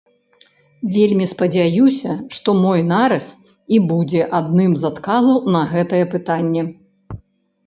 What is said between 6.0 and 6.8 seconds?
пытанне.